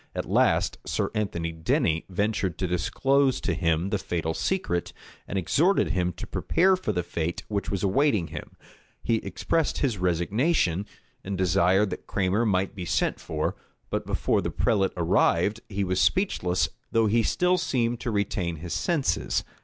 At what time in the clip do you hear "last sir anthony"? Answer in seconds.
0.25-1.51